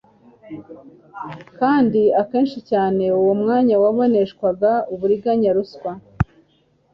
kandi 1.59 2.01
akenshi 2.21 2.59
cyane 2.69 3.03
uwo 3.19 3.33
mwanya 3.41 3.75
waboneshwaga 3.83 4.71
uburiganya, 4.93 5.49
ruswa, 5.57 5.91